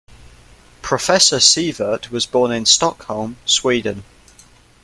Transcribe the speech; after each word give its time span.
Professor 0.81 1.37
Sievert 1.37 2.09
was 2.09 2.25
born 2.25 2.51
in 2.51 2.65
Stockholm, 2.65 3.37
Sweden. 3.45 4.03